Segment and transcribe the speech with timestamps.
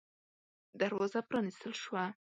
[0.81, 2.05] دروازه پًرانيستل شوه.